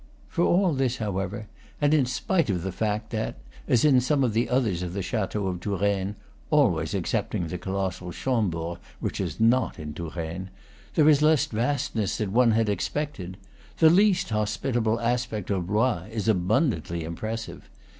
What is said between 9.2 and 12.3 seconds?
is not in Touraine!) there is less vastness